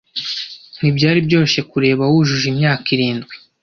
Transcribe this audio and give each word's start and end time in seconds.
Ntibyari 0.77 1.19
byoroshye 1.27 1.61
kureba 1.71 2.03
wujuje 2.13 2.45
imyaka 2.53 2.85
irindwi. 2.95 3.33